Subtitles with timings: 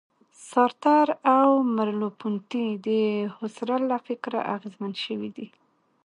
[0.49, 1.07] سارتر
[1.37, 2.87] او مرلوپونتې د
[3.35, 5.47] هوسرل له فکره اغېزمن شوي دي.